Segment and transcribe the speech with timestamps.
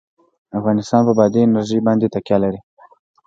[0.59, 2.59] افغانستان په بادي انرژي باندې تکیه لري.